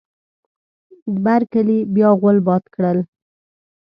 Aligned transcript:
بر 1.23 1.41
کلي 1.51 1.79
بیا 1.93 2.09
غول 2.19 2.37
باد 2.47 2.63
کړی. 2.75 3.01